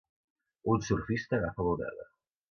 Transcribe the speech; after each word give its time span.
un 0.71 0.79
surfista 0.87 1.39
agafa 1.39 1.67
l'onada. 1.67 2.09